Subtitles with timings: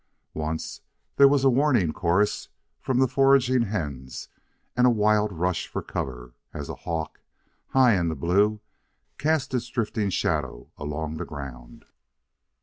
[0.33, 0.81] Once,
[1.17, 4.29] there was a warning chorus from the foraging hens
[4.75, 7.21] and a wild rush for cover, as a hawk,
[7.67, 8.61] high in the blue,
[9.19, 11.85] cast its drifting shadow along the ground.